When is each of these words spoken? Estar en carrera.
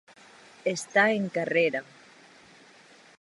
Estar 0.73 1.03
en 1.17 1.25
carrera. 1.37 1.81